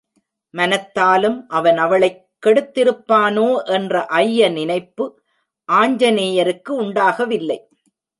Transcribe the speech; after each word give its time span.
மனத்தாலும் 0.53 1.47
அவன் 1.47 1.77
அவளைக் 1.77 2.29
கெடுத்திருப்பானோ 2.45 3.63
என்ற 3.65 4.05
ஐய 4.05 4.49
நினைப்பு 4.49 5.05
ஆஞ்சநேயருக்கு 5.71 6.69
உண்டாகவில்லை. 6.69 7.59